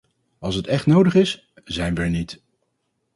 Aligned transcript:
Als 0.39 0.55
het 0.55 0.67
echt 0.67 0.85
nodig 0.85 1.15
is, 1.15 1.51
zijn 1.63 1.95
we 1.95 2.01
er 2.01 2.09
niet. 2.09 2.41